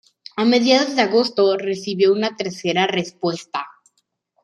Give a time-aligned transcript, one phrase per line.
[0.35, 3.65] A mediados de agosto recibió una tercera respuesta.